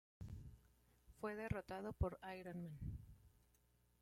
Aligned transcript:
Fue 1.19 1.35
derrotado 1.35 1.93
por 1.93 2.17
Iron 2.35 2.63
Man. 2.63 2.79